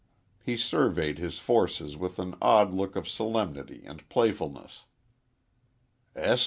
[0.43, 4.85] He surveyed his forces with an odd look of solemnity and playfulness.
[6.15, 6.39] "S.